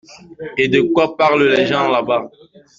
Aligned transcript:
Et 0.57 0.67
de 0.67 0.81
quoi 0.81 1.15
parlent 1.15 1.43
les 1.47 1.67
gens 1.67 1.87
là-bas? 1.87 2.31